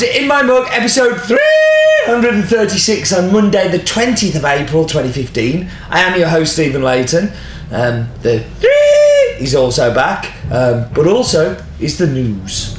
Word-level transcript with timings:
to 0.00 0.18
In 0.18 0.26
My 0.26 0.42
Mug, 0.42 0.66
episode 0.70 1.20
336 1.20 3.12
on 3.12 3.30
Monday, 3.30 3.68
the 3.68 3.80
20th 3.80 4.34
of 4.34 4.46
April 4.46 4.86
2015. 4.86 5.70
I 5.90 6.00
am 6.00 6.18
your 6.18 6.28
host, 6.28 6.54
Stephen 6.54 6.82
Leighton. 6.82 7.30
Um, 7.70 8.08
the 8.22 8.40
three 8.60 9.44
is 9.44 9.54
also 9.54 9.94
back, 9.94 10.32
um, 10.50 10.90
but 10.94 11.06
also 11.06 11.62
is 11.80 11.98
the 11.98 12.06
news. 12.06 12.78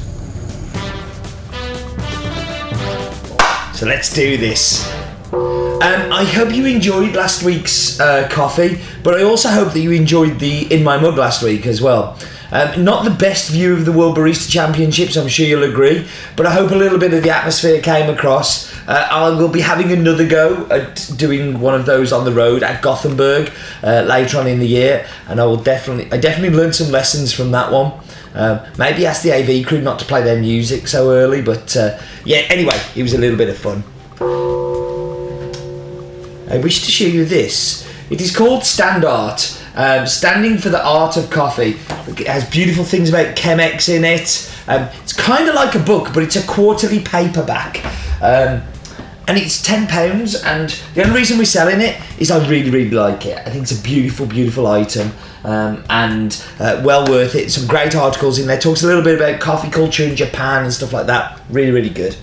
So 3.78 3.86
let's 3.86 4.12
do 4.12 4.36
this. 4.36 4.84
Um, 5.32 6.12
I 6.12 6.24
hope 6.24 6.52
you 6.52 6.66
enjoyed 6.66 7.14
last 7.14 7.44
week's 7.44 8.00
uh, 8.00 8.28
coffee, 8.32 8.80
but 9.04 9.14
I 9.14 9.22
also 9.22 9.48
hope 9.48 9.72
that 9.74 9.80
you 9.80 9.92
enjoyed 9.92 10.40
the 10.40 10.66
In 10.74 10.82
My 10.82 10.98
Mug 10.98 11.16
last 11.16 11.40
week 11.44 11.66
as 11.66 11.80
well. 11.80 12.18
Um, 12.52 12.84
not 12.84 13.04
the 13.04 13.10
best 13.10 13.50
view 13.50 13.72
of 13.72 13.86
the 13.86 13.92
World 13.92 14.14
Barista 14.14 14.50
Championships, 14.50 15.16
I'm 15.16 15.26
sure 15.26 15.46
you'll 15.46 15.62
agree, 15.62 16.06
but 16.36 16.44
I 16.44 16.52
hope 16.52 16.70
a 16.70 16.74
little 16.74 16.98
bit 16.98 17.14
of 17.14 17.22
the 17.22 17.30
atmosphere 17.30 17.80
came 17.80 18.10
across. 18.10 18.70
Uh, 18.86 19.08
I 19.10 19.30
will 19.30 19.48
be 19.48 19.62
having 19.62 19.90
another 19.90 20.28
go 20.28 20.66
at 20.70 21.10
doing 21.16 21.60
one 21.60 21.74
of 21.74 21.86
those 21.86 22.12
on 22.12 22.26
the 22.26 22.32
road 22.32 22.62
at 22.62 22.82
Gothenburg 22.82 23.50
uh, 23.82 24.02
later 24.02 24.36
on 24.36 24.46
in 24.46 24.58
the 24.58 24.66
year, 24.66 25.06
and 25.28 25.40
I 25.40 25.46
will 25.46 25.62
definitely, 25.62 26.12
I 26.12 26.20
definitely 26.20 26.54
learned 26.54 26.74
some 26.74 26.92
lessons 26.92 27.32
from 27.32 27.52
that 27.52 27.72
one. 27.72 27.92
Um, 28.34 28.60
maybe 28.76 29.06
ask 29.06 29.22
the 29.22 29.32
AV 29.32 29.66
crew 29.66 29.80
not 29.80 29.98
to 30.00 30.04
play 30.04 30.22
their 30.22 30.38
music 30.38 30.88
so 30.88 31.10
early, 31.10 31.40
but 31.40 31.74
uh, 31.74 31.98
yeah, 32.26 32.44
anyway, 32.50 32.78
it 32.94 33.02
was 33.02 33.14
a 33.14 33.18
little 33.18 33.38
bit 33.38 33.48
of 33.48 33.56
fun. 33.56 33.82
I 36.50 36.58
wish 36.58 36.84
to 36.84 36.90
show 36.90 37.06
you 37.06 37.24
this. 37.24 37.88
It 38.10 38.20
is 38.20 38.36
called 38.36 38.60
Standart, 38.60 39.61
um, 39.74 40.06
standing 40.06 40.58
for 40.58 40.68
the 40.68 40.84
art 40.84 41.16
of 41.16 41.30
coffee. 41.30 41.76
It 42.20 42.26
has 42.26 42.48
beautiful 42.48 42.84
things 42.84 43.08
about 43.08 43.36
Chemex 43.36 43.88
in 43.88 44.04
it. 44.04 44.50
Um, 44.68 44.88
it's 45.02 45.12
kind 45.12 45.48
of 45.48 45.54
like 45.54 45.74
a 45.74 45.78
book, 45.80 46.12
but 46.14 46.22
it's 46.22 46.36
a 46.36 46.46
quarterly 46.46 47.00
paperback. 47.00 47.84
Um, 48.22 48.62
and 49.28 49.38
it's 49.38 49.62
ten 49.62 49.86
pounds. 49.86 50.42
And 50.42 50.70
the 50.94 51.04
only 51.04 51.16
reason 51.16 51.38
we're 51.38 51.44
selling 51.44 51.80
it 51.80 52.00
is 52.18 52.30
I 52.30 52.46
really, 52.48 52.70
really 52.70 52.90
like 52.90 53.26
it. 53.26 53.38
I 53.38 53.50
think 53.50 53.62
it's 53.62 53.78
a 53.78 53.82
beautiful, 53.82 54.26
beautiful 54.26 54.66
item, 54.66 55.12
um, 55.44 55.84
and 55.88 56.44
uh, 56.58 56.82
well 56.84 57.06
worth 57.08 57.34
it. 57.34 57.50
Some 57.50 57.66
great 57.66 57.94
articles 57.94 58.38
in 58.38 58.46
there. 58.46 58.58
Talks 58.58 58.82
a 58.82 58.86
little 58.86 59.02
bit 59.02 59.14
about 59.14 59.40
coffee 59.40 59.70
culture 59.70 60.04
in 60.04 60.16
Japan 60.16 60.64
and 60.64 60.72
stuff 60.72 60.92
like 60.92 61.06
that. 61.06 61.40
Really, 61.50 61.70
really 61.70 61.90
good. 61.90 62.16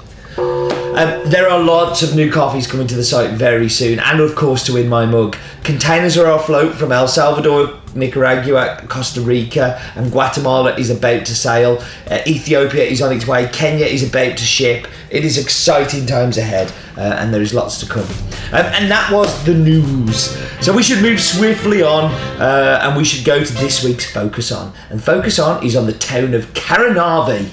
Um, 0.95 1.29
there 1.29 1.47
are 1.49 1.59
lots 1.59 2.01
of 2.01 2.15
new 2.15 2.31
coffees 2.31 2.67
coming 2.67 2.87
to 2.87 2.95
the 2.95 3.03
site 3.03 3.31
very 3.37 3.69
soon, 3.69 3.99
and 3.99 4.19
of 4.19 4.35
course 4.35 4.65
to 4.65 4.73
win 4.73 4.89
My 4.89 5.05
Mug. 5.05 5.37
Containers 5.63 6.17
are 6.17 6.29
afloat 6.31 6.75
from 6.75 6.91
El 6.91 7.07
Salvador, 7.07 7.79
Nicaragua, 7.95 8.83
Costa 8.89 9.21
Rica, 9.21 9.79
and 9.95 10.11
Guatemala 10.11 10.75
is 10.75 10.89
about 10.89 11.25
to 11.27 11.35
sail. 11.35 11.81
Uh, 12.09 12.19
Ethiopia 12.27 12.83
is 12.83 13.01
on 13.01 13.15
its 13.15 13.27
way. 13.27 13.47
Kenya 13.47 13.85
is 13.85 14.07
about 14.07 14.37
to 14.37 14.43
ship. 14.43 14.87
It 15.09 15.23
is 15.23 15.37
exciting 15.37 16.05
times 16.05 16.37
ahead, 16.37 16.73
uh, 16.97 17.01
and 17.01 17.33
there 17.33 17.41
is 17.41 17.53
lots 17.53 17.79
to 17.79 17.85
come. 17.85 18.07
Um, 18.51 18.65
and 18.73 18.91
that 18.91 19.11
was 19.11 19.45
the 19.45 19.53
news. 19.53 20.35
So 20.59 20.75
we 20.75 20.83
should 20.83 21.01
move 21.01 21.21
swiftly 21.21 21.81
on, 21.83 22.05
uh, 22.41 22.79
and 22.81 22.97
we 22.97 23.05
should 23.05 23.25
go 23.25 23.43
to 23.43 23.53
this 23.53 23.83
week's 23.83 24.11
Focus 24.11 24.51
On. 24.51 24.73
And 24.89 25.01
Focus 25.01 25.39
On 25.39 25.63
is 25.63 25.75
on 25.75 25.85
the 25.85 25.93
town 25.93 26.33
of 26.33 26.51
Caranavi. 26.53 27.49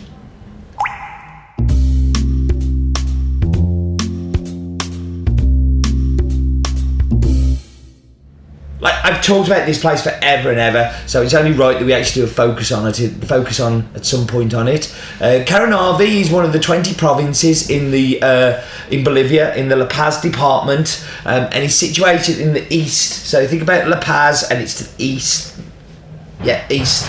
Like 8.79 8.95
I've 9.05 9.23
talked 9.25 9.49
about 9.49 9.67
this 9.67 9.81
place 9.81 10.03
forever 10.03 10.51
and 10.51 10.59
ever, 10.59 10.95
so 11.07 11.23
it's 11.23 11.33
only 11.33 11.53
right 11.53 11.79
that 11.79 11.85
we 11.85 11.95
actually 11.95 12.23
do 12.23 12.31
a 12.31 12.31
focus 12.31 12.73
on 12.73 12.87
it. 12.87 12.97
Focus 13.25 13.59
on 13.59 13.89
at 13.95 14.05
some 14.05 14.27
point 14.27 14.53
on 14.53 14.69
it. 14.69 14.95
Uh, 15.21 15.45
Caranavi 15.47 16.21
is 16.21 16.31
one 16.31 16.45
of 16.45 16.53
the 16.53 16.61
twenty 16.61 16.95
provinces 16.95 17.71
in 17.71 17.91
the 17.91 18.23
uh, 18.23 18.63
in 18.91 19.03
Bolivia 19.03 19.55
in 19.57 19.69
the 19.69 19.77
La 19.77 19.87
Paz 19.87 20.21
department, 20.21 21.07
um, 21.25 21.45
and 21.53 21.65
it's 21.65 21.75
situated 21.75 22.39
in 22.39 22.53
the 22.53 22.73
east. 22.73 23.27
So 23.27 23.47
think 23.47 23.63
about 23.63 23.89
La 23.89 23.99
Paz, 23.99 24.51
and 24.51 24.61
it's 24.61 24.75
to 24.75 24.97
the 24.97 25.05
east. 25.05 25.59
Yeah, 26.45 26.67
east. 26.71 27.09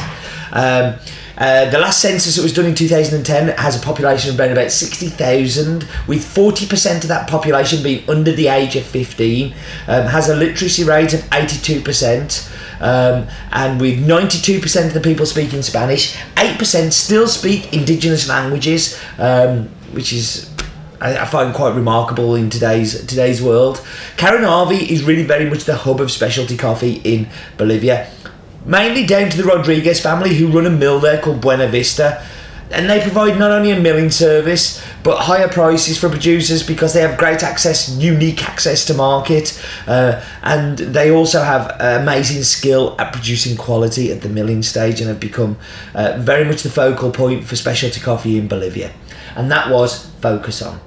Um, 0.53 0.95
uh, 1.37 1.69
the 1.69 1.77
last 1.77 2.01
census 2.01 2.35
that 2.35 2.41
was 2.41 2.53
done 2.53 2.65
in 2.65 2.73
2010 2.73 3.49
has 3.57 3.81
a 3.81 3.85
population 3.85 4.33
of 4.33 4.39
around 4.39 4.51
about 4.51 4.71
60,000, 4.71 5.87
with 6.07 6.23
40% 6.23 7.03
of 7.03 7.07
that 7.09 7.29
population 7.29 7.83
being 7.83 8.09
under 8.09 8.31
the 8.31 8.47
age 8.47 8.75
of 8.75 8.83
15, 8.83 9.53
um, 9.87 10.05
has 10.07 10.29
a 10.29 10.35
literacy 10.35 10.83
rate 10.83 11.13
of 11.13 11.21
82%, 11.29 12.51
um, 12.81 13.27
and 13.51 13.79
with 13.79 14.03
92% 14.03 14.87
of 14.87 14.93
the 14.93 14.99
people 15.01 15.25
speaking 15.27 15.61
Spanish, 15.61 16.15
8% 16.35 16.91
still 16.91 17.27
speak 17.27 17.71
indigenous 17.71 18.27
languages, 18.27 18.99
um, 19.19 19.69
which 19.93 20.13
is 20.13 20.51
I, 20.99 21.25
find 21.25 21.53
quite 21.53 21.75
remarkable 21.75 22.33
in 22.33 22.49
today's 22.49 23.05
today's 23.05 23.39
world. 23.39 23.77
Caranavi 24.15 24.89
is 24.89 25.03
really 25.03 25.23
very 25.23 25.47
much 25.47 25.65
the 25.65 25.75
hub 25.75 26.01
of 26.01 26.11
specialty 26.11 26.57
coffee 26.57 27.01
in 27.03 27.29
Bolivia 27.57 28.09
mainly 28.67 29.05
down 29.05 29.29
to 29.29 29.38
the 29.38 29.45
Rodriguez 29.45 30.00
family 30.00 30.35
who 30.35 30.47
run 30.51 30.67
a 30.67 30.69
mill 30.69 31.00
there 31.00 31.19
called 31.19 31.41
Buena 31.41 31.67
Vista. 31.67 32.23
And 32.69 32.89
they 32.89 33.00
provide 33.00 33.39
not 33.39 33.51
only 33.51 33.72
a 33.72 33.79
milling 33.79 34.11
service 34.11 34.83
but 35.01 35.19
higher 35.19 35.47
prices 35.47 35.97
for 35.97 36.09
producers 36.09 36.63
because 36.63 36.94
they 36.94 37.00
have 37.00 37.17
great 37.17 37.41
access, 37.41 37.89
unique 37.97 38.44
access 38.44 38.83
to 38.85 38.94
market, 38.94 39.57
uh, 39.88 40.22
and 40.44 40.78
they 40.78 41.09
also 41.09 41.41
have 41.41 41.73
amazing 41.79 42.44
skill 42.44 42.94
at 43.00 43.13
producing 43.13 43.55
quality 43.55 44.11
at 44.11 44.22
the 44.22 44.28
milling 44.28 44.61
stage 44.61 44.99
and 44.99 45.07
have 45.07 45.22
become 45.22 45.57
uh, 45.95 46.17
very 46.19 46.44
much 46.44 46.61
the 46.63 46.69
focal 46.69 47.09
point 47.09 47.45
for 47.45 47.55
specialty 47.55 48.01
coffee 48.01 48.38
in 48.38 48.49
Bolivia. 48.49 48.91
And 49.38 49.49
that 49.49 49.72
was 49.72 50.07
Focus 50.19 50.61
On. 50.61 50.86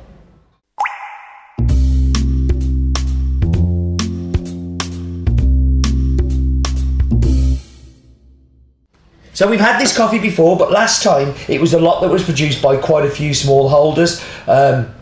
So 9.40 9.48
we've 9.48 9.58
had 9.58 9.80
this 9.80 9.96
coffee 9.96 10.18
before, 10.18 10.58
but 10.58 10.70
last 10.70 11.02
time 11.02 11.34
it 11.48 11.62
was 11.62 11.72
a 11.72 11.78
lot 11.78 12.02
that 12.02 12.10
was 12.10 12.22
produced 12.22 12.60
by 12.60 12.76
quite 12.76 13.06
a 13.06 13.10
few 13.10 13.32
small 13.32 13.70
holders. 13.70 14.22
Um, 14.46 14.92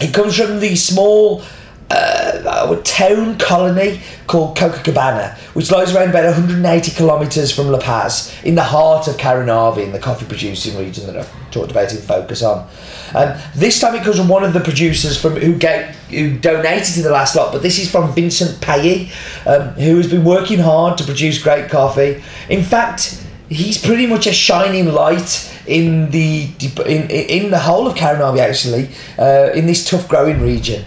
it 0.00 0.14
comes 0.14 0.36
from 0.36 0.60
the 0.60 0.76
small 0.76 1.42
uh, 1.90 2.80
town 2.84 3.38
colony 3.38 4.00
called 4.28 4.56
Copacabana, 4.56 5.36
which 5.56 5.72
lies 5.72 5.92
around 5.92 6.10
about 6.10 6.26
180 6.26 6.92
kilometres 6.92 7.50
from 7.50 7.72
La 7.72 7.80
Paz, 7.80 8.32
in 8.44 8.54
the 8.54 8.62
heart 8.62 9.08
of 9.08 9.16
Caranavi, 9.16 9.82
in 9.82 9.90
the 9.90 9.98
coffee 9.98 10.26
producing 10.26 10.78
region 10.78 11.04
that 11.06 11.16
I've 11.16 11.50
talked 11.50 11.72
about 11.72 11.92
in 11.92 11.98
Focus 11.98 12.44
on. 12.44 12.68
Um, 13.16 13.36
this 13.56 13.80
time 13.80 13.96
it 13.96 14.04
comes 14.04 14.16
from 14.16 14.28
one 14.28 14.44
of 14.44 14.52
the 14.52 14.60
producers 14.60 15.20
from 15.20 15.32
who, 15.34 15.54
who 15.54 16.38
donated 16.38 16.94
to 16.94 17.02
the 17.02 17.10
last 17.10 17.34
lot, 17.34 17.52
but 17.52 17.62
this 17.62 17.80
is 17.80 17.90
from 17.90 18.14
Vincent 18.14 18.60
Paye, 18.60 19.10
um, 19.44 19.70
who 19.70 19.96
has 19.96 20.08
been 20.08 20.24
working 20.24 20.60
hard 20.60 20.98
to 20.98 21.04
produce 21.04 21.42
great 21.42 21.68
coffee. 21.68 22.22
In 22.48 22.62
fact, 22.62 23.21
he's 23.52 23.78
pretty 23.78 24.06
much 24.06 24.26
a 24.26 24.32
shining 24.32 24.92
light 24.92 25.50
in 25.66 26.10
the 26.10 26.50
in, 26.86 27.10
in 27.10 27.50
the 27.50 27.58
whole 27.58 27.86
of 27.86 27.94
Caranavi 27.94 28.38
actually 28.38 28.88
uh, 29.18 29.52
in 29.54 29.66
this 29.66 29.88
tough 29.88 30.08
growing 30.08 30.40
region. 30.40 30.84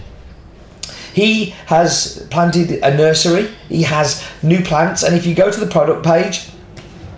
He 1.13 1.51
has 1.67 2.27
planted 2.29 2.83
a 2.83 2.95
nursery. 2.95 3.47
He 3.69 3.83
has 3.83 4.25
new 4.43 4.61
plants, 4.61 5.03
and 5.03 5.15
if 5.15 5.25
you 5.25 5.33
go 5.33 5.49
to 5.49 5.59
the 5.59 5.67
product 5.67 6.05
page, 6.05 6.49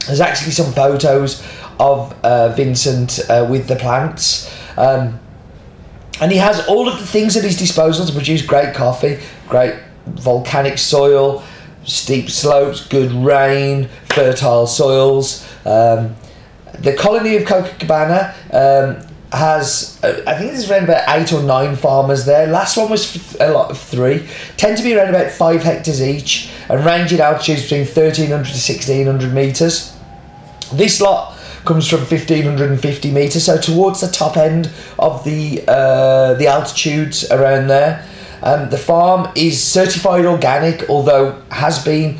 there's 0.06 0.22
actually 0.22 0.52
some 0.52 0.72
photos 0.72 1.44
of 1.80 2.14
uh, 2.24 2.50
Vincent 2.50 3.20
uh, 3.30 3.48
with 3.50 3.68
the 3.68 3.76
plants. 3.76 4.54
Um, 4.78 5.20
and 6.22 6.32
he 6.32 6.38
has 6.38 6.68
all 6.68 6.88
of 6.88 7.00
the 7.00 7.06
things 7.06 7.36
at 7.38 7.44
his 7.44 7.58
disposal 7.58 8.06
to 8.06 8.14
produce 8.14 8.44
great 8.44 8.74
coffee, 8.74 9.20
great 9.48 9.76
volcanic 10.06 10.78
soil, 10.78 11.44
steep 11.88 12.30
slopes, 12.30 12.86
good 12.86 13.12
rain, 13.12 13.89
fertile 14.10 14.68
soils. 14.68 15.48
Um, 15.66 16.16
the 16.80 16.94
colony 16.94 17.36
of 17.36 17.44
Copacabana 17.44 18.34
um, 18.54 19.07
has, 19.31 20.00
uh, 20.04 20.22
I 20.28 20.38
think 20.38 20.51
there's 20.51 20.69
around 20.69 20.84
about 20.84 21.04
eight 21.10 21.34
or 21.34 21.42
nine 21.42 21.75
farmers 21.75 22.25
there. 22.25 22.45
Last 22.48 22.78
one 22.78 22.89
was 22.89 23.36
a 23.39 23.51
lot 23.51 23.72
of 23.72 23.80
three. 23.80 24.28
Tend 24.57 24.78
to 24.78 24.84
be 24.84 24.95
around 24.95 25.10
about 25.10 25.31
five 25.31 25.63
hectares 25.63 26.01
each 26.01 26.51
and 26.69 26.86
range 26.86 27.12
in 27.13 27.22
altitudes 27.22 27.63
between 27.63 27.86
1300 27.86 28.30
to 28.30 28.51
1600 28.51 29.33
metres. 29.33 29.95
This 30.74 31.01
lot 31.01 31.38
comes 31.66 31.88
from 31.90 32.00
1550 32.00 33.12
metres, 33.12 33.45
so 33.45 33.60
towards 33.60 34.01
the 34.01 34.07
top 34.07 34.38
end 34.38 34.69
of 35.00 35.24
the 35.24 35.63
uh, 35.68 36.33
the 36.36 36.48
altitudes 36.48 37.30
around 37.31 37.68
there. 37.68 38.06
Um, 38.42 38.69
the 38.69 38.78
farm 38.78 39.31
is 39.36 39.62
certified 39.62 40.25
organic, 40.25 40.89
although 40.89 41.42
has 41.50 41.84
been 41.84 42.18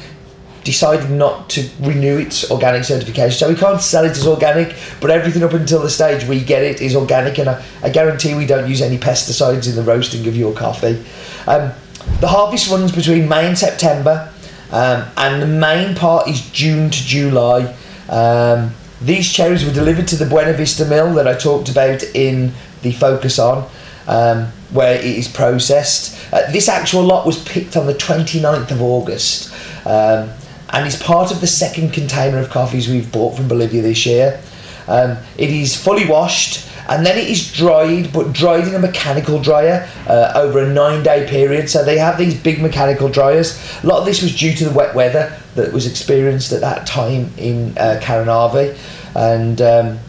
decided 0.63 1.09
not 1.09 1.49
to 1.49 1.69
renew 1.79 2.17
its 2.17 2.51
organic 2.51 2.83
certification. 2.83 3.31
So 3.31 3.47
we 3.47 3.55
can't 3.55 3.81
sell 3.81 4.03
it 4.03 4.11
as 4.11 4.27
organic, 4.27 4.75
but 4.99 5.09
everything 5.09 5.41
up 5.43 5.53
until 5.53 5.81
the 5.81 5.89
stage 5.89 6.27
we 6.27 6.43
get 6.43 6.61
it 6.61 6.81
is 6.81 6.93
organic, 6.95 7.37
and 7.37 7.49
I, 7.49 7.63
I 7.81 7.89
guarantee 7.89 8.35
we 8.35 8.45
don't 8.45 8.69
use 8.69 8.81
any 8.81 8.97
pesticides 8.97 9.69
in 9.69 9.75
the 9.75 9.83
roasting 9.83 10.27
of 10.27 10.35
your 10.35 10.53
coffee. 10.53 11.01
Um, 11.47 11.71
the 12.19 12.27
harvest 12.27 12.69
runs 12.69 12.91
between 12.91 13.29
May 13.29 13.47
and 13.47 13.57
September, 13.57 14.29
um, 14.71 15.05
and 15.15 15.41
the 15.41 15.47
main 15.47 15.95
part 15.95 16.27
is 16.27 16.49
June 16.51 16.89
to 16.89 17.03
July. 17.05 17.73
Um, 18.09 18.71
these 19.01 19.31
cherries 19.31 19.63
were 19.63 19.73
delivered 19.73 20.07
to 20.09 20.17
the 20.17 20.25
Buena 20.25 20.51
Vista 20.51 20.83
mill 20.83 21.13
that 21.13 21.27
I 21.27 21.35
talked 21.35 21.69
about 21.69 22.03
in 22.13 22.51
the 22.81 22.91
focus 22.91 23.39
on. 23.39 23.69
Um, 24.07 24.48
where 24.71 24.95
it 24.95 25.06
is 25.06 25.27
processed. 25.27 26.18
Uh, 26.33 26.50
this 26.51 26.68
actual 26.68 27.04
lot 27.04 27.25
was 27.25 27.42
picked 27.44 27.77
on 27.77 27.88
the 27.88 27.94
29th 27.94 28.71
of 28.71 28.81
August 28.81 29.54
um, 29.86 30.30
and 30.69 30.86
is 30.86 31.01
part 31.01 31.31
of 31.31 31.42
the 31.42 31.48
second 31.48 31.94
container 31.94 32.38
of 32.38 32.50
coffees 32.50 32.89
we've 32.89 33.12
bought 33.12 33.36
from 33.36 33.48
Bolivia 33.48 33.81
this 33.81 34.06
year. 34.06 34.42
Um, 34.88 35.18
it 35.38 35.50
is 35.50 35.75
fully 35.75 36.07
washed 36.07 36.69
and 36.89 37.06
then 37.06 37.18
it 37.18 37.30
is 37.30 37.51
dried, 37.51 38.13
but 38.13 38.31
dried 38.31 38.68
in 38.68 38.75
a 38.75 38.80
mechanical 38.80 39.42
dryer 39.42 39.89
uh, 40.07 40.31
over 40.36 40.59
a 40.59 40.74
nine 40.74 41.04
day 41.04 41.27
period. 41.27 41.69
So 41.69 41.83
they 41.83 41.98
have 41.98 42.18
these 42.18 42.33
big 42.33 42.62
mechanical 42.62 43.09
dryers. 43.09 43.62
A 43.83 43.88
lot 43.88 44.00
of 44.00 44.06
this 44.06 44.21
was 44.21 44.36
due 44.36 44.54
to 44.54 44.65
the 44.65 44.71
wet 44.71 44.95
weather 44.95 45.38
that 45.56 45.74
was 45.74 45.86
experienced 45.86 46.54
at 46.54 46.62
that 46.62 46.88
time 46.88 47.30
in 47.38 47.77
uh, 47.77 48.00
Caranavi. 48.01 48.77
And 49.15 49.62
um, 49.62 50.00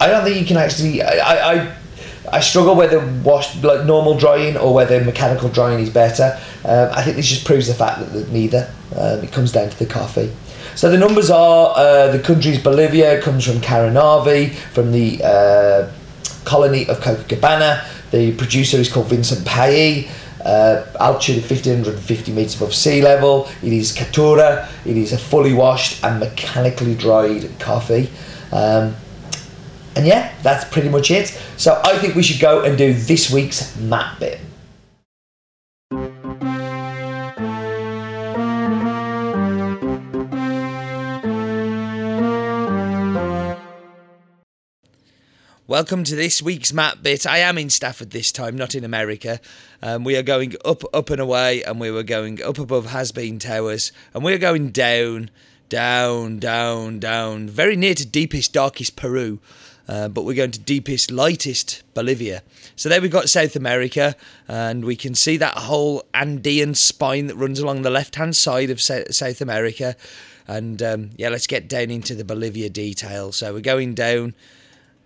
I 0.00 0.08
don't 0.08 0.24
think 0.24 0.40
you 0.40 0.46
can 0.46 0.56
actually. 0.56 1.00
I, 1.02 1.52
I 1.54 1.76
I 2.32 2.40
struggle 2.40 2.74
whether 2.74 3.00
wash 3.22 3.56
like 3.62 3.84
normal 3.86 4.16
drying 4.16 4.56
or 4.56 4.72
whether 4.72 5.02
mechanical 5.04 5.48
drying 5.48 5.80
is 5.80 5.90
better. 5.90 6.38
Um, 6.64 6.90
I 6.92 7.02
think 7.02 7.16
this 7.16 7.26
just 7.26 7.44
proves 7.44 7.66
the 7.66 7.74
fact 7.74 8.00
that, 8.12 8.28
neither. 8.30 8.72
Um, 8.96 9.22
it 9.22 9.32
comes 9.32 9.52
down 9.52 9.70
to 9.70 9.78
the 9.78 9.86
coffee. 9.86 10.32
So 10.74 10.90
the 10.90 10.98
numbers 10.98 11.30
are 11.30 11.74
uh, 11.76 12.08
the 12.08 12.18
country's 12.18 12.62
Bolivia 12.62 13.20
comes 13.20 13.44
from 13.44 13.56
Caranavi, 13.56 14.54
from 14.54 14.92
the 14.92 15.20
uh, 15.22 15.92
colony 16.44 16.86
of 16.88 16.98
Copacabana. 17.00 17.84
The 18.10 18.34
producer 18.36 18.76
is 18.76 18.90
called 18.92 19.06
Vincent 19.06 19.46
Paye. 19.46 20.10
Uh, 20.44 20.86
altitude 20.98 21.36
of 21.36 21.50
1550 21.50 22.32
metres 22.32 22.56
above 22.56 22.74
sea 22.74 23.02
level. 23.02 23.46
It 23.62 23.74
is 23.74 23.94
Caturra. 23.94 24.70
It 24.86 24.96
is 24.96 25.12
a 25.12 25.18
fully 25.18 25.52
washed 25.52 26.02
and 26.02 26.18
mechanically 26.18 26.94
dried 26.94 27.46
coffee. 27.58 28.08
Um, 28.50 28.96
and 29.96 30.06
yeah, 30.06 30.32
that's 30.42 30.64
pretty 30.64 30.88
much 30.88 31.10
it. 31.10 31.28
So 31.56 31.80
I 31.84 31.98
think 31.98 32.14
we 32.14 32.22
should 32.22 32.40
go 32.40 32.62
and 32.62 32.76
do 32.78 32.94
this 32.94 33.30
week's 33.30 33.76
map 33.76 34.18
bit. 34.20 34.40
Welcome 45.66 46.02
to 46.02 46.16
this 46.16 46.42
week's 46.42 46.72
map 46.72 47.00
bit. 47.00 47.28
I 47.28 47.38
am 47.38 47.56
in 47.56 47.70
Stafford 47.70 48.10
this 48.10 48.32
time, 48.32 48.56
not 48.56 48.74
in 48.74 48.82
America. 48.82 49.38
Um, 49.80 50.02
we 50.02 50.16
are 50.16 50.22
going 50.22 50.56
up, 50.64 50.82
up 50.92 51.10
and 51.10 51.20
away, 51.20 51.62
and 51.62 51.78
we 51.78 51.92
were 51.92 52.02
going 52.02 52.42
up 52.42 52.58
above 52.58 52.86
Has 52.86 53.12
Bean 53.12 53.38
Towers, 53.38 53.92
and 54.12 54.24
we 54.24 54.32
are 54.32 54.38
going 54.38 54.70
down, 54.70 55.30
down, 55.68 56.40
down, 56.40 56.98
down, 56.98 57.48
very 57.48 57.76
near 57.76 57.94
to 57.94 58.04
deepest, 58.04 58.52
darkest 58.52 58.96
Peru. 58.96 59.38
Uh, 59.88 60.08
but 60.08 60.24
we're 60.24 60.34
going 60.34 60.52
to 60.52 60.60
deepest, 60.60 61.10
lightest 61.10 61.82
Bolivia. 61.94 62.42
So 62.76 62.88
there 62.88 63.00
we've 63.00 63.10
got 63.10 63.28
South 63.28 63.56
America, 63.56 64.14
and 64.46 64.84
we 64.84 64.96
can 64.96 65.14
see 65.14 65.36
that 65.36 65.58
whole 65.58 66.04
Andean 66.14 66.74
spine 66.74 67.26
that 67.26 67.36
runs 67.36 67.58
along 67.58 67.82
the 67.82 67.90
left 67.90 68.14
hand 68.14 68.36
side 68.36 68.70
of 68.70 68.80
South 68.80 69.40
America. 69.40 69.96
And 70.46 70.82
um, 70.82 71.10
yeah, 71.16 71.28
let's 71.28 71.46
get 71.46 71.68
down 71.68 71.90
into 71.90 72.14
the 72.14 72.24
Bolivia 72.24 72.70
detail. 72.70 73.32
So 73.32 73.52
we're 73.52 73.60
going 73.60 73.94
down 73.94 74.34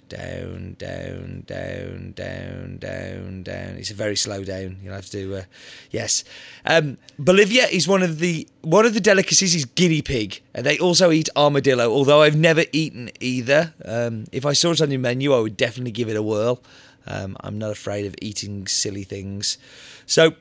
down, 0.09 0.77
down, 0.79 1.45
down, 1.47 2.13
down, 2.15 2.79
down, 2.79 3.43
down. 3.43 3.77
It's 3.77 3.91
a 3.91 3.95
very 3.95 4.17
slow 4.17 4.45
down. 4.45 4.79
You'll 4.83 4.95
have 4.95 5.11
to, 5.11 5.37
uh, 5.37 5.43
yes. 5.91 6.25
Um, 6.65 6.99
Bolivia 7.19 7.67
is 7.67 7.89
one 7.89 8.03
of 8.03 8.19
the 8.19 8.49
one 8.63 8.87
of 8.87 8.95
the 8.95 9.01
delicacies 9.01 9.55
is 9.55 9.65
guinea 9.65 10.03
pig, 10.03 10.41
and 10.55 10.65
they 10.65 10.79
also 10.79 11.11
eat 11.11 11.29
armadillo. 11.37 11.91
Although 11.91 12.23
I've 12.23 12.37
never 12.37 12.65
eaten 12.73 13.11
either. 13.21 13.75
Um, 13.85 14.25
if 14.33 14.47
I 14.47 14.53
saw 14.53 14.73
it 14.73 14.81
on 14.81 14.91
your 14.91 15.01
menu, 15.01 15.33
I 15.33 15.41
would 15.41 15.57
definitely 15.57 15.93
give 15.93 16.09
it 16.09 16.17
a 16.17 16.23
whirl. 16.23 16.63
Um, 17.07 17.37
I'm 17.41 17.59
not 17.59 17.71
afraid 17.71 18.07
of 18.07 18.15
eating 18.23 18.67
silly 18.67 19.05
things. 19.05 19.59
So 20.07 20.35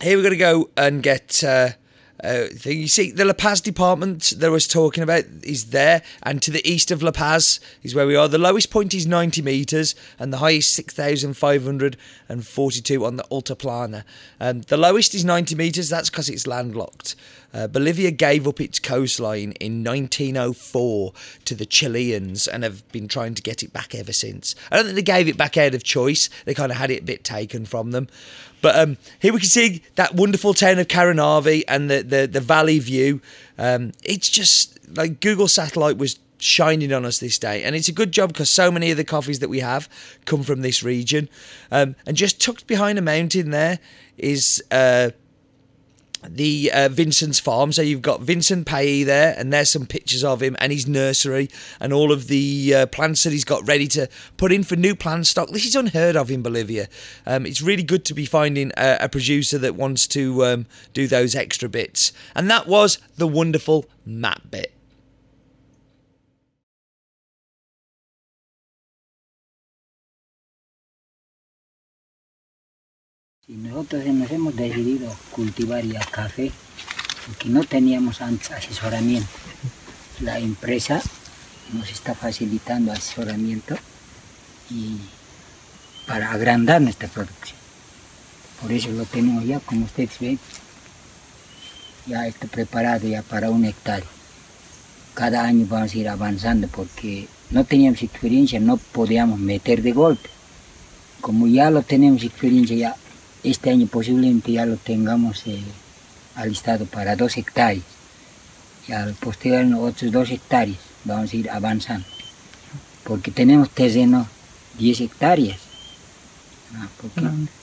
here 0.00 0.16
we're 0.16 0.22
going 0.22 0.32
to 0.32 0.36
go 0.36 0.70
and 0.76 1.02
get. 1.02 1.42
Uh, 1.42 1.70
uh, 2.24 2.46
you 2.64 2.88
see, 2.88 3.12
the 3.12 3.24
La 3.24 3.32
Paz 3.32 3.60
department 3.60 4.34
that 4.38 4.46
I 4.46 4.50
was 4.50 4.66
talking 4.66 5.04
about 5.04 5.22
is 5.42 5.66
there, 5.66 6.02
and 6.22 6.42
to 6.42 6.50
the 6.50 6.68
east 6.68 6.90
of 6.90 7.00
La 7.02 7.12
Paz 7.12 7.60
is 7.82 7.94
where 7.94 8.06
we 8.06 8.16
are. 8.16 8.26
The 8.26 8.38
lowest 8.38 8.70
point 8.70 8.92
is 8.92 9.06
90 9.06 9.40
metres, 9.42 9.94
and 10.18 10.32
the 10.32 10.38
highest 10.38 10.74
6,542 10.74 13.04
on 13.04 13.16
the 13.16 13.22
Altiplano. 13.30 14.02
Um, 14.40 14.62
the 14.62 14.76
lowest 14.76 15.14
is 15.14 15.24
90 15.24 15.54
metres, 15.54 15.88
that's 15.88 16.10
because 16.10 16.28
it's 16.28 16.44
landlocked. 16.46 17.14
Uh, 17.52 17.66
Bolivia 17.66 18.10
gave 18.10 18.46
up 18.46 18.60
its 18.60 18.78
coastline 18.78 19.52
in 19.52 19.82
1904 19.82 21.12
to 21.46 21.54
the 21.54 21.64
Chileans 21.64 22.46
and 22.46 22.62
have 22.62 22.86
been 22.92 23.08
trying 23.08 23.34
to 23.34 23.42
get 23.42 23.62
it 23.62 23.72
back 23.72 23.94
ever 23.94 24.12
since. 24.12 24.54
I 24.70 24.76
don't 24.76 24.84
think 24.84 24.96
they 24.96 25.02
gave 25.02 25.28
it 25.28 25.36
back 25.36 25.56
out 25.56 25.74
of 25.74 25.82
choice, 25.82 26.28
they 26.44 26.54
kind 26.54 26.70
of 26.70 26.78
had 26.78 26.90
it 26.90 27.02
a 27.02 27.06
bit 27.06 27.24
taken 27.24 27.64
from 27.64 27.92
them. 27.92 28.08
But 28.60 28.78
um, 28.78 28.96
here 29.20 29.32
we 29.32 29.40
can 29.40 29.48
see 29.48 29.82
that 29.94 30.14
wonderful 30.14 30.52
town 30.52 30.78
of 30.78 30.88
Caranavi 30.88 31.62
and 31.68 31.88
the, 31.90 32.02
the, 32.02 32.26
the 32.26 32.40
valley 32.40 32.78
view. 32.80 33.20
Um, 33.56 33.92
it's 34.02 34.28
just 34.28 34.78
like 34.96 35.20
Google 35.20 35.48
Satellite 35.48 35.96
was 35.96 36.18
shining 36.38 36.92
on 36.92 37.04
us 37.04 37.18
this 37.18 37.38
day. 37.38 37.62
And 37.62 37.76
it's 37.76 37.88
a 37.88 37.92
good 37.92 38.12
job 38.12 38.32
because 38.32 38.50
so 38.50 38.70
many 38.70 38.90
of 38.90 38.96
the 38.96 39.04
coffees 39.04 39.38
that 39.38 39.48
we 39.48 39.60
have 39.60 39.88
come 40.24 40.42
from 40.42 40.62
this 40.62 40.82
region. 40.82 41.28
Um, 41.70 41.94
and 42.06 42.16
just 42.16 42.40
tucked 42.40 42.66
behind 42.66 42.98
a 42.98 43.02
mountain 43.02 43.50
there 43.50 43.78
is. 44.16 44.62
Uh, 44.70 45.10
the 46.26 46.70
uh, 46.72 46.88
Vincent's 46.88 47.38
farm. 47.38 47.72
So 47.72 47.82
you've 47.82 48.02
got 48.02 48.20
Vincent 48.20 48.66
Paye 48.66 49.02
there, 49.02 49.34
and 49.36 49.52
there's 49.52 49.70
some 49.70 49.86
pictures 49.86 50.24
of 50.24 50.42
him 50.42 50.56
and 50.60 50.72
his 50.72 50.86
nursery 50.86 51.50
and 51.80 51.92
all 51.92 52.12
of 52.12 52.28
the 52.28 52.74
uh, 52.74 52.86
plants 52.86 53.24
that 53.24 53.32
he's 53.32 53.44
got 53.44 53.66
ready 53.66 53.86
to 53.88 54.08
put 54.36 54.52
in 54.52 54.62
for 54.62 54.76
new 54.76 54.94
plant 54.94 55.26
stock. 55.26 55.50
This 55.50 55.66
is 55.66 55.76
unheard 55.76 56.16
of 56.16 56.30
in 56.30 56.42
Bolivia. 56.42 56.88
Um, 57.26 57.46
it's 57.46 57.62
really 57.62 57.82
good 57.82 58.04
to 58.06 58.14
be 58.14 58.26
finding 58.26 58.72
a, 58.76 58.98
a 59.02 59.08
producer 59.08 59.58
that 59.58 59.74
wants 59.74 60.06
to 60.08 60.44
um, 60.44 60.66
do 60.92 61.06
those 61.06 61.34
extra 61.34 61.68
bits. 61.68 62.12
And 62.34 62.50
that 62.50 62.66
was 62.66 62.98
the 63.16 63.28
wonderful 63.28 63.86
map 64.04 64.42
bit. 64.50 64.77
Y 73.50 73.54
nosotros 73.54 74.04
nos 74.04 74.30
hemos 74.30 74.54
decidido 74.54 75.10
cultivar 75.30 75.82
ya 75.82 76.00
café 76.00 76.52
porque 77.24 77.48
no 77.48 77.64
teníamos 77.64 78.20
asesoramiento. 78.20 79.30
La 80.20 80.38
empresa 80.38 81.00
nos 81.72 81.90
está 81.90 82.14
facilitando 82.14 82.92
asesoramiento 82.92 83.74
y 84.68 84.98
para 86.06 86.30
agrandar 86.30 86.82
nuestra 86.82 87.08
producción. 87.08 87.56
Por 88.60 88.70
eso 88.70 88.90
lo 88.90 89.06
tenemos 89.06 89.46
ya, 89.46 89.60
como 89.60 89.86
ustedes 89.86 90.18
ven, 90.20 90.38
ya 92.06 92.26
está 92.26 92.48
preparado 92.48 93.08
ya 93.08 93.22
para 93.22 93.48
un 93.48 93.64
hectárea. 93.64 94.08
Cada 95.14 95.44
año 95.44 95.64
vamos 95.66 95.94
a 95.94 95.96
ir 95.96 96.10
avanzando 96.10 96.68
porque 96.68 97.28
no 97.48 97.64
teníamos 97.64 98.02
experiencia, 98.02 98.60
no 98.60 98.76
podíamos 98.76 99.38
meter 99.38 99.80
de 99.80 99.92
golpe. 99.92 100.28
Como 101.22 101.46
ya 101.46 101.70
lo 101.70 101.80
tenemos 101.80 102.22
experiencia, 102.22 102.76
ya 102.76 102.96
este 103.50 103.70
año 103.70 103.86
posiblemente 103.86 104.52
ya 104.52 104.66
lo 104.66 104.76
tengamos 104.76 105.46
eh, 105.46 105.60
alistado 106.34 106.86
para 106.86 107.16
dos 107.16 107.36
hectáreas. 107.36 107.84
Y 108.86 108.92
al 108.92 109.14
posterior 109.14 109.66
otros 109.80 110.10
dos 110.12 110.30
hectáreas 110.30 110.78
vamos 111.04 111.32
a 111.32 111.36
ir 111.36 111.50
avanzando. 111.50 112.06
Porque 113.04 113.30
tenemos 113.30 113.70
terreno 113.70 114.26
10 114.78 115.00
hectáreas. 115.00 115.58
Ah, 116.74 116.86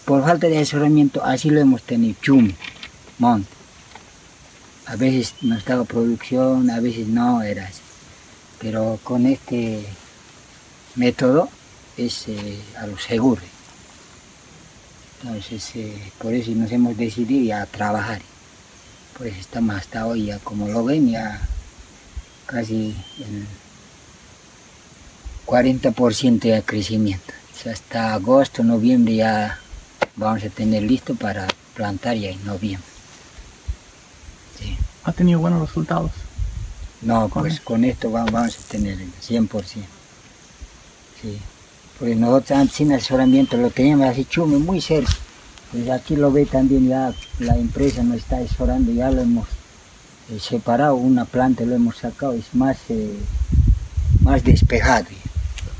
por 0.05 0.23
falta 0.23 0.47
de 0.47 0.57
asesoramiento 0.57 1.23
así 1.23 1.49
lo 1.49 1.59
hemos 1.59 1.83
tenido, 1.83 2.15
chum, 2.21 2.51
monte. 3.19 3.49
A 4.87 4.95
veces 4.95 5.33
no 5.41 5.55
estaba 5.55 5.83
producción, 5.85 6.69
a 6.69 6.79
veces 6.79 7.07
no, 7.07 7.41
era 7.41 7.65
así. 7.65 7.81
Pero 8.59 8.99
con 9.03 9.25
este 9.25 9.85
método 10.95 11.49
es 11.97 12.27
eh, 12.27 12.59
a 12.79 12.87
lo 12.87 12.97
seguro. 12.97 13.41
Entonces, 15.25 15.75
eh, 15.75 16.11
por 16.19 16.35
eso 16.35 16.51
nos 16.51 16.71
hemos 16.71 16.95
decidido 16.95 17.57
a 17.57 17.65
trabajar. 17.65 18.21
Por 19.17 19.25
eso 19.25 19.39
estamos 19.39 19.75
hasta 19.75 20.05
hoy, 20.05 20.27
ya 20.27 20.37
como 20.37 20.67
lo 20.67 20.83
ven, 20.83 21.09
ya 21.09 21.41
casi 22.45 22.95
el 23.17 23.47
40% 25.47 26.39
de 26.41 26.61
crecimiento. 26.61 27.33
hasta 27.65 28.13
agosto, 28.13 28.63
noviembre 28.63 29.15
ya 29.15 29.59
vamos 30.15 30.43
a 30.43 30.49
tener 30.49 30.83
listo 30.83 31.15
para 31.15 31.47
plantar 31.73 32.15
ya 32.17 32.29
en 32.29 32.45
noviembre. 32.45 32.87
¿Ha 35.05 35.11
tenido 35.11 35.39
buenos 35.39 35.67
resultados? 35.67 36.11
No, 37.01 37.29
pues 37.29 37.61
con 37.61 37.83
esto 37.83 38.11
vamos 38.11 38.35
a 38.59 38.69
tener 38.69 39.01
el 39.01 39.11
100%. 39.11 39.85
Sí. 41.19 41.39
Porque 41.99 42.15
nosotros 42.15 42.51
antes 42.51 42.75
sin 42.75 42.91
asesoramiento 42.91 43.57
lo 43.57 43.69
teníamos 43.69 44.07
así 44.07 44.25
chume, 44.25 44.57
muy 44.57 44.81
cerca. 44.81 45.13
Pues 45.71 45.89
aquí 45.89 46.15
lo 46.15 46.31
ve 46.31 46.45
también 46.45 46.87
ya 46.87 47.13
la 47.39 47.55
empresa 47.55 48.03
nos 48.03 48.17
está 48.17 48.37
asesorando, 48.37 48.91
ya 48.91 49.11
lo 49.11 49.21
hemos 49.21 49.47
eh, 50.29 50.39
separado, 50.39 50.95
una 50.95 51.25
planta 51.25 51.65
lo 51.65 51.75
hemos 51.75 51.97
sacado, 51.97 52.33
es 52.33 52.53
más, 52.53 52.77
eh, 52.89 53.17
más 54.21 54.43
despejado. 54.43 55.07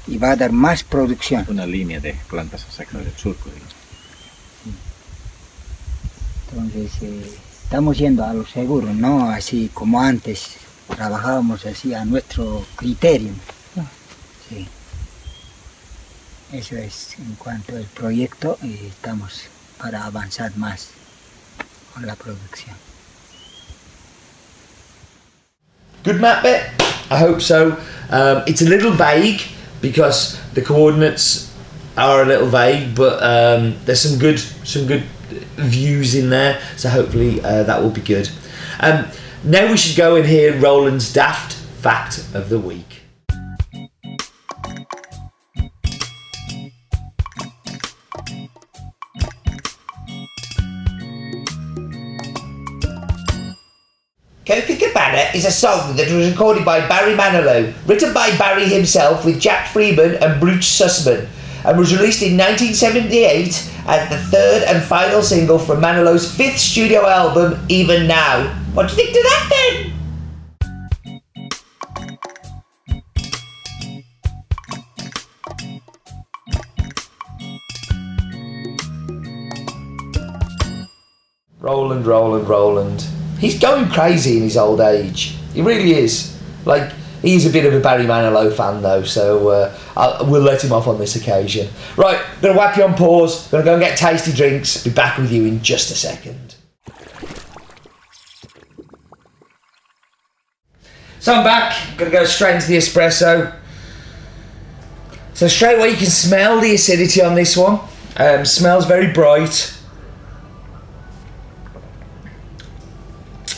y 0.07 0.17
va 0.17 0.31
a 0.31 0.35
dar 0.35 0.51
más 0.51 0.83
producción. 0.83 1.45
Una 1.47 1.65
línea 1.65 1.99
de 1.99 2.15
plantas 2.29 2.65
a 2.67 2.71
sacar 2.71 3.03
del 3.03 3.15
surco. 3.15 3.49
digamos. 3.49 3.73
Entonces, 6.51 6.91
eh, 7.01 7.37
estamos 7.63 7.97
yendo 7.97 8.23
a 8.23 8.33
lo 8.33 8.45
seguro, 8.45 8.93
no 8.93 9.29
así 9.29 9.69
como 9.73 9.99
antes, 9.99 10.57
trabajábamos 10.95 11.65
así 11.65 11.93
a 11.93 12.05
nuestro 12.05 12.65
criterio. 12.75 13.31
Sí. 14.47 14.67
Eso 16.53 16.75
es 16.75 17.15
en 17.17 17.35
cuanto 17.35 17.75
al 17.75 17.85
proyecto, 17.85 18.57
eh, 18.63 18.87
estamos 18.87 19.41
para 19.79 20.05
avanzar 20.05 20.55
más 20.57 20.89
con 21.93 22.05
la 22.05 22.15
producción. 22.15 22.75
Good 26.03 26.21
map 26.21 26.43
bit? 26.43 26.61
I 27.09 27.17
hope 27.17 27.41
so. 27.41 27.77
Um, 28.11 28.43
it's 28.45 28.61
a 28.61 28.69
little 28.69 28.91
vague 28.91 29.41
because 29.81 30.39
the 30.53 30.61
coordinates 30.61 31.51
are 31.97 32.21
a 32.21 32.25
little 32.25 32.47
vague, 32.47 32.93
but 32.93 33.21
um, 33.23 33.75
there's 33.85 34.01
some 34.01 34.19
good 34.19 34.39
some 34.63 34.85
good 34.85 35.03
views 35.57 36.13
in 36.13 36.29
there. 36.29 36.59
So 36.77 36.89
hopefully 36.89 37.41
uh, 37.41 37.63
that 37.63 37.81
will 37.81 37.89
be 37.89 38.01
good. 38.01 38.29
Um, 38.79 39.07
now 39.43 39.69
we 39.69 39.77
should 39.77 39.97
go 39.97 40.15
and 40.15 40.25
hear 40.25 40.53
Roland's 40.59 41.11
daft 41.11 41.53
fact 41.53 42.19
of 42.33 42.49
the 42.49 42.59
week. 42.59 43.04
Copacabana 54.45 55.33
is 55.33 55.43
a 55.43 55.51
song 55.51 55.95
that 55.95 56.11
was 56.11 56.29
recorded 56.29 56.63
by 56.63 56.87
Barry 56.87 57.15
Manilow, 57.15 57.73
written 57.87 58.13
by 58.13 58.29
Barry 58.37 58.67
himself 58.69 59.25
with 59.25 59.41
Jack 59.41 59.69
Feldman 59.69 60.21
and 60.21 60.39
Bruce 60.39 60.79
Sussman, 60.79 61.27
and 61.65 61.79
was 61.79 61.91
released 61.91 62.21
in 62.21 62.37
1978 62.37 63.71
as 63.87 64.07
the 64.07 64.19
third 64.29 64.61
and 64.67 64.83
final 64.83 65.23
single 65.23 65.57
from 65.57 65.81
Manilow's 65.81 66.31
fifth 66.31 66.59
studio 66.59 67.07
album, 67.07 67.65
Even 67.69 68.05
Now. 68.05 68.53
What 68.75 68.87
do 68.87 68.95
you 68.95 69.01
think 69.01 69.15
to 69.15 69.23
that 69.23 69.49
then? 69.49 69.91
Roland, 81.59 82.05
Roland, 82.05 82.47
Roland. 82.47 83.07
He's 83.39 83.59
going 83.59 83.89
crazy 83.89 84.37
in 84.37 84.43
his 84.43 84.57
old 84.57 84.79
age. 84.79 85.35
He 85.53 85.61
really 85.61 85.93
is. 85.93 86.37
Like, 86.65 86.91
he's 87.21 87.45
a 87.45 87.49
bit 87.49 87.65
of 87.65 87.73
a 87.73 87.79
Barry 87.79 88.05
Manilow 88.05 88.51
fan, 88.55 88.81
though, 88.81 89.03
so 89.03 89.49
uh, 89.49 89.77
I'll, 89.95 90.25
we'll 90.25 90.41
let 90.41 90.63
him 90.63 90.71
off 90.71 90.87
on 90.87 90.97
this 90.97 91.15
occasion. 91.15 91.69
Right, 91.97 92.21
gonna 92.41 92.57
whap 92.57 92.77
you 92.77 92.83
on 92.83 92.95
pause, 92.95 93.47
gonna 93.49 93.63
go 93.63 93.73
and 93.73 93.81
get 93.81 93.97
tasty 93.97 94.31
drinks. 94.31 94.83
Be 94.83 94.89
back 94.89 95.17
with 95.17 95.31
you 95.31 95.45
in 95.45 95.61
just 95.61 95.91
a 95.91 95.95
second. 95.95 96.55
So 101.19 101.33
I'm 101.33 101.43
back, 101.43 101.97
gonna 101.97 102.11
go 102.11 102.25
straight 102.25 102.55
into 102.55 102.67
the 102.67 102.77
espresso. 102.77 103.55
So 105.33 105.47
straight 105.47 105.77
away 105.77 105.89
you 105.89 105.97
can 105.97 106.05
smell 106.05 106.61
the 106.61 106.73
acidity 106.75 107.21
on 107.21 107.35
this 107.35 107.57
one. 107.57 107.79
Um, 108.17 108.45
smells 108.45 108.85
very 108.85 109.11
bright. 109.11 109.75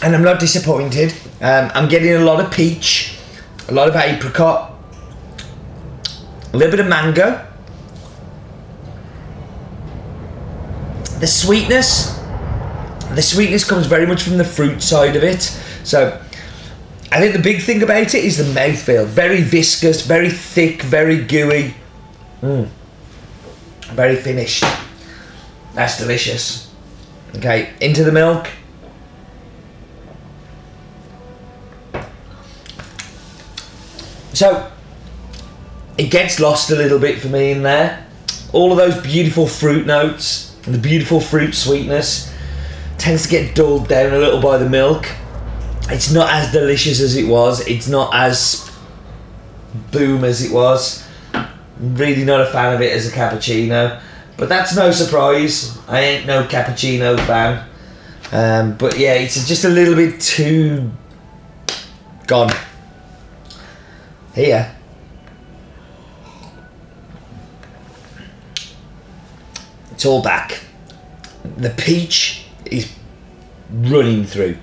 And 0.02 0.16
I'm 0.16 0.24
not 0.24 0.40
disappointed. 0.40 1.14
Um, 1.42 1.72
I'm 1.74 1.90
getting 1.90 2.14
a 2.14 2.20
lot 2.20 2.44
of 2.44 2.52
peach, 2.52 3.18
a 3.68 3.74
lot 3.74 3.88
of 3.88 3.96
apricot, 3.96 4.74
a 6.54 6.58
little 6.58 6.72
bit 6.72 6.80
of 6.80 6.88
mango. 6.88 7.44
The 11.20 11.28
sweetness, 11.28 12.16
the 13.12 13.22
sweetness 13.22 13.64
comes 13.68 13.88
very 13.88 14.06
much 14.06 14.22
from 14.22 14.38
the 14.38 14.46
fruit 14.46 14.84
side 14.84 15.16
of 15.16 15.24
it. 15.24 15.42
So 15.84 16.22
I 17.12 17.20
think 17.20 17.34
the 17.34 17.42
big 17.42 17.62
thing 17.62 17.82
about 17.82 18.14
it 18.14 18.24
is 18.24 18.38
the 18.38 18.60
mouthfeel. 18.60 19.06
Very 19.06 19.42
viscous, 19.42 20.06
very 20.06 20.30
thick, 20.30 20.84
very 20.84 21.24
gooey. 21.24 21.74
Mm. 22.42 22.70
Very 23.94 24.16
finished. 24.16 24.64
That's 25.74 25.98
delicious. 25.98 26.72
Okay, 27.36 27.74
into 27.82 28.04
the 28.04 28.12
milk. 28.12 28.48
So 34.38 34.72
it 35.98 36.12
gets 36.12 36.40
lost 36.40 36.70
a 36.70 36.76
little 36.76 37.00
bit 37.00 37.20
for 37.20 37.28
me 37.28 37.50
in 37.50 37.64
there. 37.64 38.06
All 38.54 38.72
of 38.72 38.78
those 38.78 39.02
beautiful 39.02 39.48
fruit 39.48 39.88
notes 39.88 40.56
and 40.64 40.76
the 40.76 40.80
beautiful 40.80 41.20
fruit 41.20 41.56
sweetness 41.56 42.32
tends 43.00 43.24
to 43.24 43.30
get 43.30 43.56
dulled 43.56 43.88
down 43.88 44.14
a 44.14 44.20
little 44.20 44.40
by 44.40 44.60
the 44.60 44.70
milk. 44.70 45.08
It's 45.90 46.12
not 46.12 46.32
as 46.32 46.52
delicious 46.52 47.02
as 47.02 47.16
it 47.16 47.28
was. 47.28 47.68
It's 47.68 47.88
not 47.88 48.14
as 48.14 48.72
boom 49.92 50.24
as 50.24 50.46
it 50.46 50.54
was. 50.54 51.04
I'm 51.34 51.96
Really 51.96 52.24
not 52.24 52.40
a 52.40 52.46
fan 52.46 52.76
of 52.76 52.82
it 52.82 52.94
as 52.94 53.12
a 53.12 53.12
cappuccino, 53.12 54.00
but 54.38 54.50
that's 54.50 54.76
no 54.76 54.92
surprise. 54.92 55.76
I 55.88 56.02
ain't 56.02 56.28
no 56.28 56.44
cappuccino 56.44 57.18
fan. 57.26 57.68
Um, 58.32 58.78
but 58.78 59.00
yeah, 59.00 59.16
it's 59.16 59.48
just 59.48 59.66
a 59.66 59.70
little 59.70 59.96
bit 59.96 60.22
too 60.22 60.92
gone 62.28 62.52
here. 64.38 64.74
It's 69.92 70.06
all 70.06 70.22
back. 70.22 70.62
The 71.58 71.72
peach 71.72 72.46
is 72.66 72.94
running 73.72 74.26
through. 74.26 74.58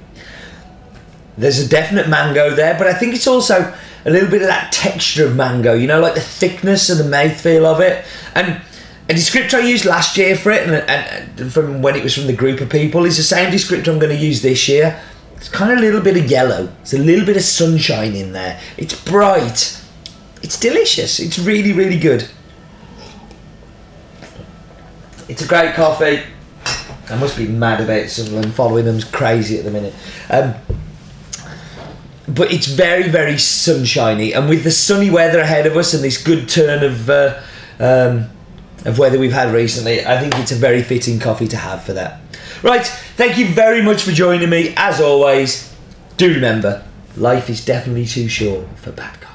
There's 1.36 1.58
a 1.58 1.68
definite 1.68 2.08
mango 2.08 2.50
there, 2.54 2.78
but 2.78 2.86
I 2.86 2.94
think 2.94 3.14
it's 3.14 3.26
also 3.26 3.74
a 4.04 4.10
little 4.10 4.30
bit 4.30 4.42
of 4.42 4.48
that 4.48 4.70
texture 4.70 5.26
of 5.26 5.34
mango, 5.34 5.74
you 5.74 5.88
know, 5.88 6.00
like 6.00 6.14
the 6.14 6.20
thickness 6.20 6.88
and 6.88 7.00
the 7.00 7.16
mouthfeel 7.16 7.64
of 7.64 7.80
it. 7.80 8.04
And 8.34 8.62
a 9.08 9.14
descriptor 9.14 9.54
I 9.54 9.66
used 9.66 9.84
last 9.84 10.16
year 10.16 10.36
for 10.36 10.52
it, 10.52 10.68
and, 10.68 10.74
and, 10.88 11.40
and 11.40 11.52
from 11.52 11.82
when 11.82 11.96
it 11.96 12.04
was 12.04 12.14
from 12.14 12.28
the 12.28 12.32
group 12.32 12.60
of 12.60 12.70
people, 12.70 13.04
is 13.04 13.16
the 13.16 13.22
same 13.24 13.50
descriptor 13.50 13.88
I'm 13.88 13.98
going 13.98 14.16
to 14.16 14.24
use 14.24 14.40
this 14.40 14.68
year. 14.68 15.02
It's 15.44 15.52
kind 15.52 15.70
of 15.70 15.76
a 15.76 15.80
little 15.82 16.00
bit 16.00 16.16
of 16.16 16.30
yellow. 16.30 16.72
It's 16.80 16.94
a 16.94 16.98
little 16.98 17.26
bit 17.26 17.36
of 17.36 17.42
sunshine 17.42 18.14
in 18.14 18.32
there. 18.32 18.58
It's 18.78 18.98
bright. 18.98 19.78
It's 20.42 20.58
delicious. 20.58 21.20
It's 21.20 21.38
really, 21.38 21.74
really 21.74 21.98
good. 21.98 22.26
It's 25.28 25.42
a 25.42 25.46
great 25.46 25.74
coffee. 25.74 26.22
I 27.10 27.16
must 27.18 27.36
be 27.36 27.46
mad 27.46 27.82
about 27.82 28.08
Sunderland 28.08 28.54
following 28.54 28.86
them's 28.86 29.04
crazy 29.04 29.58
at 29.58 29.66
the 29.66 29.70
minute. 29.70 29.92
Um, 30.30 30.54
but 32.26 32.50
it's 32.50 32.66
very, 32.66 33.10
very 33.10 33.36
sunshiny, 33.36 34.32
and 34.32 34.48
with 34.48 34.64
the 34.64 34.70
sunny 34.70 35.10
weather 35.10 35.40
ahead 35.40 35.66
of 35.66 35.76
us 35.76 35.92
and 35.92 36.02
this 36.02 36.16
good 36.16 36.48
turn 36.48 36.82
of 36.82 37.10
uh, 37.10 37.38
um, 37.78 38.30
of 38.86 38.98
weather 38.98 39.18
we've 39.18 39.30
had 39.30 39.52
recently, 39.52 40.06
I 40.06 40.18
think 40.18 40.38
it's 40.38 40.52
a 40.52 40.56
very 40.56 40.82
fitting 40.82 41.18
coffee 41.18 41.48
to 41.48 41.58
have 41.58 41.84
for 41.84 41.92
that. 41.92 42.22
Right, 42.64 42.86
thank 42.86 43.36
you 43.36 43.46
very 43.46 43.82
much 43.82 44.04
for 44.04 44.10
joining 44.10 44.48
me. 44.48 44.72
As 44.74 44.98
always, 44.98 45.70
do 46.16 46.32
remember, 46.32 46.82
life 47.14 47.50
is 47.50 47.62
definitely 47.62 48.06
too 48.06 48.26
short 48.26 48.66
for 48.78 48.90
bad 48.90 49.20
coffee. 49.20 49.33